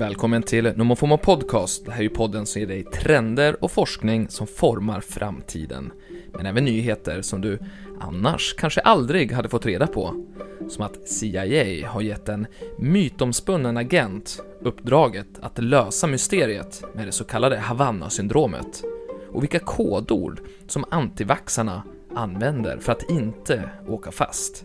[0.00, 1.84] Välkommen till Nomofomo Podcast.
[1.84, 5.92] Det här är ju podden som ger dig trender och forskning som formar framtiden.
[6.32, 7.58] Men även nyheter som du
[8.00, 10.26] annars kanske aldrig hade fått reda på.
[10.68, 12.46] Som att CIA har gett en
[12.78, 18.82] mytomspunnen agent uppdraget att lösa mysteriet med det så kallade Havanna-syndromet.
[19.32, 21.82] Och vilka kodord som antivaxarna
[22.14, 24.64] använder för att inte åka fast.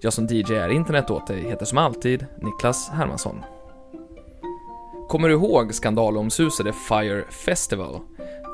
[0.00, 3.53] Jag som DJ är internet åt dig heter som alltid Niklas Hermansson.
[5.14, 8.00] Kommer du ihåg skandalomsusade Fire Festival?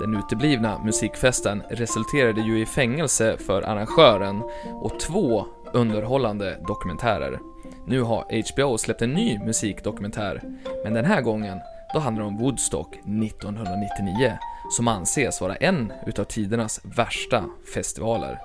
[0.01, 4.43] Den uteblivna musikfesten resulterade ju i fängelse för arrangören
[4.83, 7.39] och två underhållande dokumentärer.
[7.87, 10.43] Nu har HBO släppt en ny musikdokumentär,
[10.85, 11.59] men den här gången
[11.95, 14.39] då handlar det om Woodstock 1999,
[14.71, 18.39] som anses vara en utav tidernas värsta festivaler.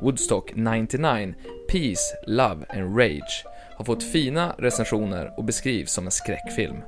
[0.00, 1.34] Woodstock 99,
[1.70, 3.44] Peace, Love and Rage
[3.76, 6.82] har fått fina recensioner och beskrivs som en skräckfilm.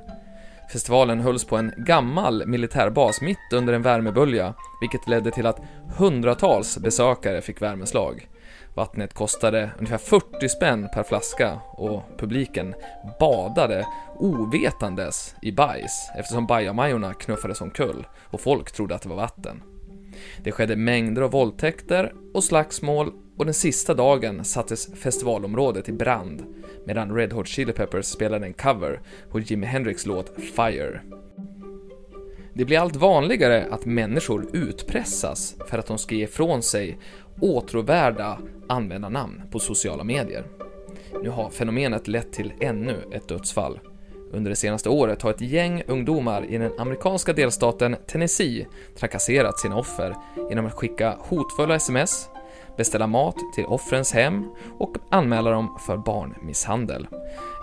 [0.71, 5.61] Festivalen hölls på en gammal militärbas mitt under en värmebölja, vilket ledde till att
[5.97, 8.27] hundratals besökare fick värmeslag.
[8.75, 12.75] Vattnet kostade ungefär 40 spänn per flaska och publiken
[13.19, 19.63] badade ovetandes i bajs eftersom bajamajorna knuffades omkull och folk trodde att det var vatten.
[20.43, 26.43] Det skedde mängder av våldtäkter och slagsmål och den sista dagen sattes festivalområdet i brand
[26.85, 31.01] medan Red Hot Chili Peppers spelade en cover på Jimi Hendrix låt Fire.
[32.53, 36.97] Det blir allt vanligare att människor utpressas för att de ska ge ifrån sig
[37.41, 40.45] åtråvärda användarnamn på sociala medier.
[41.23, 43.79] Nu har fenomenet lett till ännu ett dödsfall.
[44.31, 49.77] Under det senaste året har ett gäng ungdomar i den amerikanska delstaten Tennessee trakasserat sina
[49.77, 50.15] offer
[50.49, 52.29] genom att skicka hotfulla sms,
[52.77, 57.07] beställa mat till offrens hem och anmäla dem för barnmisshandel.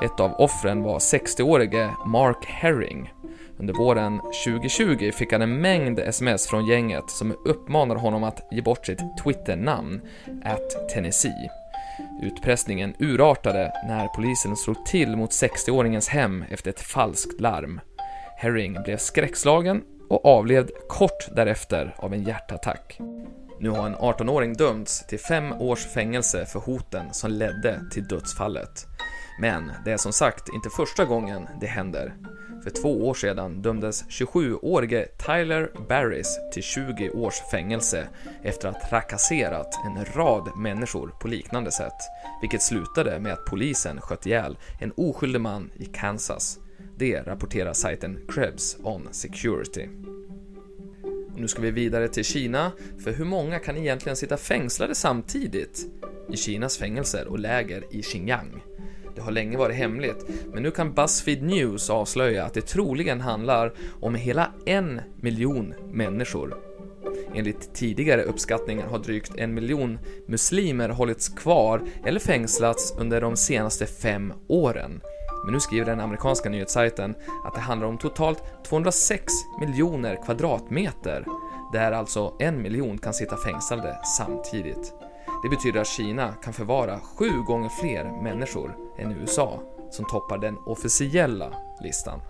[0.04, 3.12] Ett av offren var 60-årige Mark Herring.
[3.58, 8.62] Under våren 2020 fick han en mängd sms från gänget som uppmanade honom att ge
[8.62, 10.00] bort sitt Twitternamn,
[10.44, 11.50] at Tennessee.
[12.22, 17.80] Utpressningen urartade när polisen slog till mot 60-åringens hem efter ett falskt larm.
[18.36, 23.00] Herring blev skräckslagen och avled kort därefter av en hjärtattack.
[23.62, 28.86] Nu har en 18-åring dömts till fem års fängelse för hoten som ledde till dödsfallet.
[29.40, 32.14] Men det är som sagt inte första gången det händer.
[32.64, 38.08] För två år sedan dömdes 27-årige Tyler Barris till 20 års fängelse
[38.42, 42.00] efter att ha trakasserat en rad människor på liknande sätt,
[42.40, 46.58] vilket slutade med att polisen sköt ihjäl en oskyldig man i Kansas.
[46.98, 49.88] Det rapporterar sajten Krebs on Security.
[51.40, 52.72] Nu ska vi vidare till Kina,
[53.04, 55.86] för hur många kan egentligen sitta fängslade samtidigt
[56.32, 58.62] i Kinas fängelser och läger i Xinjiang?
[59.14, 63.72] Det har länge varit hemligt, men nu kan Buzzfeed News avslöja att det troligen handlar
[64.00, 66.56] om hela en miljon människor.
[67.34, 73.86] Enligt tidigare uppskattningar har drygt en miljon muslimer hållits kvar eller fängslats under de senaste
[73.86, 75.00] fem åren.
[75.44, 77.14] Men nu skriver den amerikanska nyhetssajten
[77.44, 81.24] att det handlar om totalt 206 miljoner kvadratmeter,
[81.72, 84.94] där alltså en miljon kan sitta fängslade samtidigt.
[85.42, 90.56] Det betyder att Kina kan förvara sju gånger fler människor än USA, som toppar den
[90.66, 92.20] officiella listan.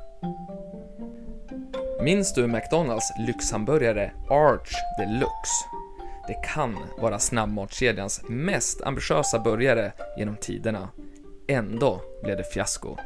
[2.03, 5.65] Minns du McDonalds lyxhamburgare Arch Deluxe?
[6.27, 10.89] Det kan vara snabbmatskedjans mest ambitiösa burgare genom tiderna.
[11.49, 12.97] Ändå blev det fiasko.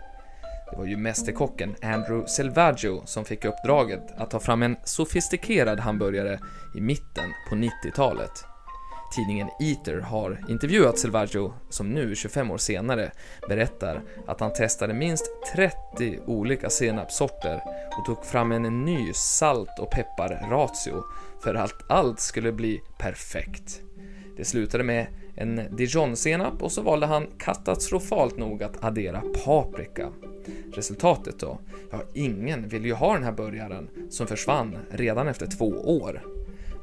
[0.70, 6.38] Det var ju mästerkocken Andrew Selvaggio som fick uppdraget att ta fram en sofistikerad hamburgare
[6.76, 8.44] i mitten på 90-talet.
[9.14, 13.12] Tidningen Eater har intervjuat Selvaggio, som nu, 25 år senare,
[13.48, 15.24] berättar att han testade minst
[15.54, 17.60] 30 olika senapssorter
[17.98, 21.04] och tog fram en ny salt och pepparratio
[21.42, 23.80] för att allt skulle bli perfekt.
[24.36, 30.12] Det slutade med en dijonsenap och så valde han katastrofalt nog att addera paprika.
[30.72, 31.58] Resultatet då?
[31.90, 35.68] Ja, ingen ville ju ha den här burgaren som försvann redan efter två
[36.00, 36.22] år.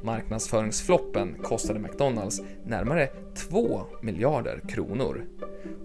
[0.04, 5.26] Marknadsföringsfloppen kostade McDonalds närmare 2 miljarder kronor.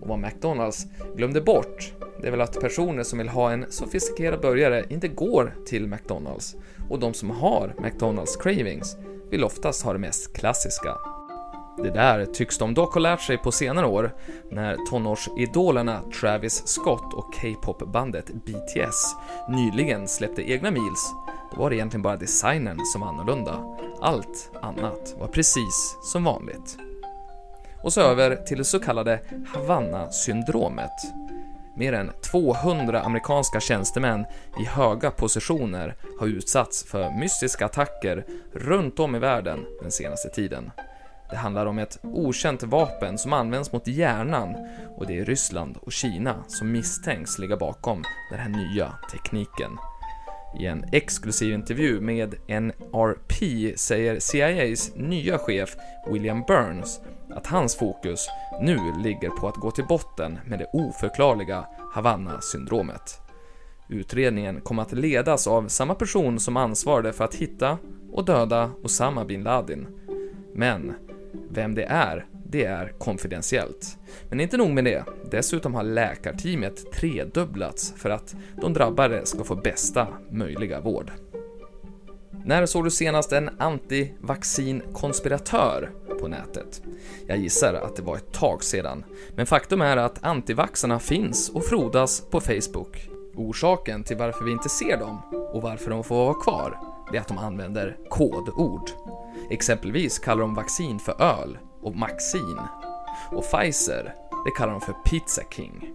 [0.01, 0.87] Och vad McDonalds
[1.17, 5.55] glömde bort, det är väl att personer som vill ha en sofistikerad burgare inte går
[5.67, 6.57] till McDonalds
[6.91, 8.97] och de som har McDonalds cravings
[9.31, 11.16] vill oftast ha det mest klassiska.
[11.77, 14.15] Det där tycks de dock ha lärt sig på senare år
[14.51, 19.17] när tonårsidolerna Travis Scott och K-pop-bandet BTS
[19.49, 21.15] nyligen släppte egna meals.
[21.53, 23.77] Då var det egentligen bara designen som var annorlunda.
[24.01, 26.79] Allt annat var precis som vanligt.
[27.83, 29.21] Och så över till det så kallade
[29.55, 30.91] Havanna-syndromet.
[31.77, 34.27] Mer än 200 amerikanska tjänstemän
[34.61, 40.71] i höga positioner har utsatts för mystiska attacker runt om i världen den senaste tiden.
[41.31, 44.57] Det handlar om ett okänt vapen som används mot hjärnan
[44.97, 49.79] och det är Ryssland och Kina som misstänks ligga bakom den här nya tekniken.
[50.61, 55.77] I en exklusiv intervju med NRP säger CIAs nya chef
[56.07, 57.01] William Burns
[57.31, 58.29] att hans fokus
[58.61, 61.65] nu ligger på att gå till botten med det oförklarliga
[61.95, 63.21] Havanna-syndromet.
[63.89, 67.79] Utredningen kommer att ledas av samma person som ansvarade för att hitta
[68.13, 69.87] och döda Osama bin Laden.
[70.55, 70.95] Men
[71.51, 73.99] vem det är, det är konfidentiellt.
[74.29, 79.55] Men inte nog med det, dessutom har läkarteamet tredubblats för att de drabbade ska få
[79.55, 81.11] bästa möjliga vård.
[82.45, 85.91] När såg du senast en antivaccinkonspiratör
[86.21, 86.83] på nätet?
[87.27, 89.05] Jag gissar att det var ett tag sedan,
[89.37, 93.09] men faktum är att antivaxarna finns och frodas på Facebook.
[93.35, 95.21] Orsaken till varför vi inte ser dem
[95.53, 98.91] och varför de får vara kvar, det är att de använder kodord.
[99.51, 102.59] Exempelvis kallar de vaccin för öl och Maxin.
[103.33, 104.15] Och Pfizer,
[104.45, 105.93] det kallar de för Pizza King.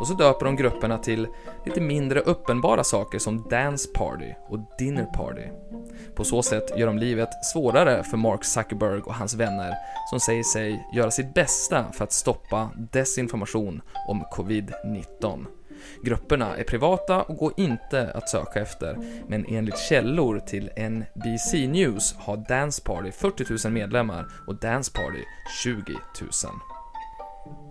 [0.00, 1.28] Och så döper de grupperna till
[1.64, 5.48] lite mindre uppenbara saker som Dance Party och Dinner Party.
[6.14, 9.74] På så sätt gör de livet svårare för Mark Zuckerberg och hans vänner
[10.10, 15.46] som säger sig göra sitt bästa för att stoppa desinformation om covid-19.
[16.02, 18.98] Grupperna är privata och går inte att söka efter,
[19.28, 25.24] men enligt källor till NBC News har Dance Party 40 000 medlemmar och Dance Party
[25.62, 26.30] 20 000.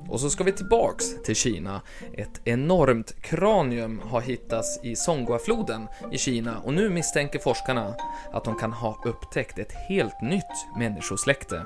[0.09, 1.81] Och så ska vi tillbaks till Kina.
[2.13, 7.95] Ett enormt kranium har hittats i Songhua-floden i Kina och nu misstänker forskarna
[8.31, 11.65] att de kan ha upptäckt ett helt nytt människosläkte.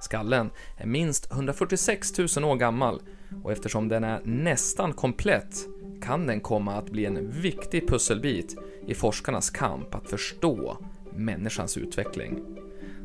[0.00, 3.02] Skallen är minst 146 000 år gammal
[3.44, 5.54] och eftersom den är nästan komplett
[6.02, 8.56] kan den komma att bli en viktig pusselbit
[8.86, 10.78] i forskarnas kamp att förstå
[11.14, 12.42] människans utveckling.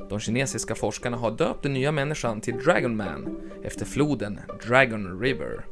[0.09, 5.65] De kinesiska forskarna har döpt den nya människan till Dragon Man efter floden Dragon River.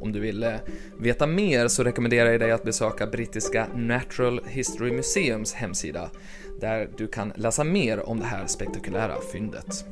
[0.00, 0.58] Om du vill
[0.98, 6.10] veta mer så rekommenderar jag dig att besöka brittiska Natural History Museums hemsida
[6.60, 9.84] där du kan läsa mer om det här spektakulära fyndet.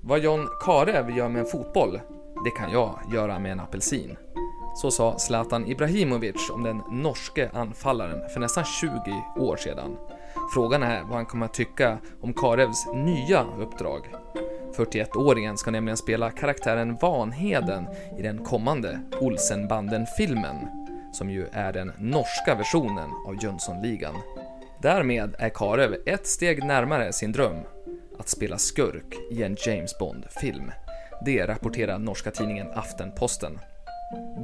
[0.00, 2.00] Vad John Karev gör med en fotboll,
[2.44, 4.16] det kan jag göra med en apelsin.
[4.76, 8.90] Så sa Zlatan Ibrahimovic om den norske anfallaren för nästan 20
[9.36, 9.96] år sedan.
[10.54, 14.08] Frågan är vad han kommer att tycka om Karevs nya uppdrag.
[14.76, 17.86] 41-åringen ska nämligen spela karaktären Vanheden
[18.18, 20.56] i den kommande Olsenbanden-filmen,
[21.12, 24.14] som ju är den norska versionen av Jönssonligan.
[24.82, 27.56] Därmed är Karev ett steg närmare sin dröm,
[28.18, 30.72] att spela skurk i en James Bond-film.
[31.24, 33.58] Det rapporterar norska tidningen Aftenposten.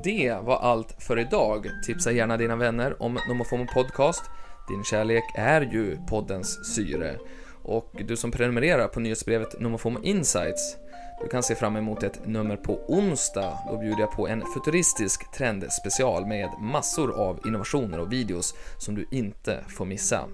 [0.05, 1.67] Det var allt för idag.
[1.87, 4.23] Tipsa gärna dina vänner om Nomofomo Podcast.
[4.69, 7.19] Din kärlek är ju poddens syre.
[7.63, 10.77] Och du som prenumererar på nyhetsbrevet Nomofomo Insights,
[11.23, 13.59] du kan se fram emot ett nummer på onsdag.
[13.71, 19.07] Då bjuder jag på en futuristisk trendspecial med massor av innovationer och videos som du
[19.11, 20.25] inte får missa.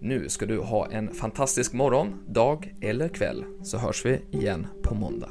[0.00, 4.94] Nu ska du ha en fantastisk morgon, dag eller kväll, så hörs vi igen på
[4.94, 5.30] måndag.